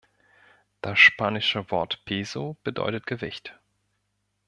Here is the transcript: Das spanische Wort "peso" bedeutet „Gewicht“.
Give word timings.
Das 0.81 0.97
spanische 0.97 1.69
Wort 1.69 2.03
"peso" 2.05 2.57
bedeutet 2.63 3.05
„Gewicht“. 3.05 3.55